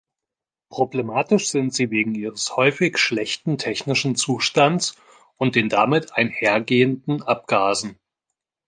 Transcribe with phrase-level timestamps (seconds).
[0.71, 4.95] Problematisch sind sie wegen ihres häufig schlechten technischen Zustands
[5.37, 7.99] und den damit einhergehenden Abgasen.